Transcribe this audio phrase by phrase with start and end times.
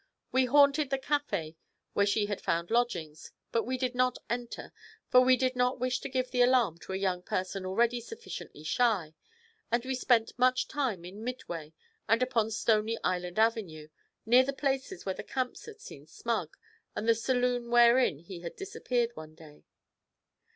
[0.31, 1.57] We haunted the café
[1.93, 4.73] where she had found lodgings, but we did not enter,
[5.11, 8.63] for we did not wish to give the alarm to a young person already sufficiently
[8.63, 9.13] shy,
[9.71, 11.73] and we spent much time in Midway
[12.09, 13.89] and upon Stony Island Avenue,
[14.25, 16.57] near the places where the Camps had seen Smug,
[16.95, 19.65] and the saloon wherein he had disappeared one day.